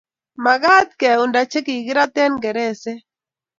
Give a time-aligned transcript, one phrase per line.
[0.43, 3.01] mekat keunda che kikirat eng' gereset